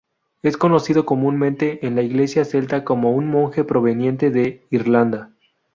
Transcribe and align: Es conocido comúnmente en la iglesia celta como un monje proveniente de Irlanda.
Es 0.41 0.57
conocido 0.57 1.05
comúnmente 1.05 1.85
en 1.85 1.93
la 1.95 2.01
iglesia 2.01 2.43
celta 2.43 2.83
como 2.83 3.11
un 3.11 3.29
monje 3.29 3.63
proveniente 3.63 4.31
de 4.31 4.65
Irlanda. 4.71 5.29